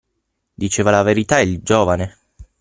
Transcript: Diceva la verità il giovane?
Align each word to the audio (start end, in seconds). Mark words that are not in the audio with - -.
Diceva 0.55 0.89
la 0.89 1.03
verità 1.03 1.39
il 1.41 1.61
giovane? 1.61 2.15